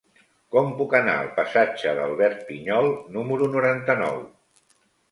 Com 0.55 0.71
puc 0.79 0.95
anar 0.99 1.13
al 1.25 1.29
passatge 1.35 1.93
d'Albert 2.01 2.43
Pinyol 2.49 2.91
número 3.19 3.53
noranta-nou? 3.59 4.23